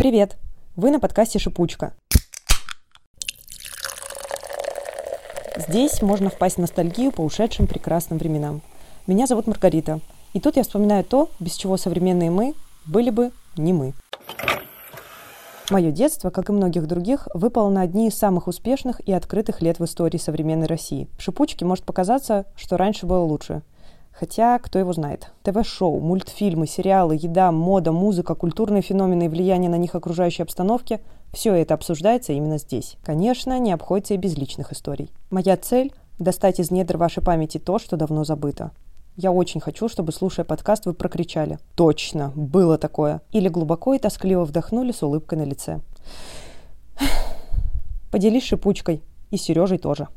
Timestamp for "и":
10.32-10.40, 16.48-16.52, 19.06-19.12, 29.26-29.28, 34.14-34.16, 43.92-43.98, 49.30-49.36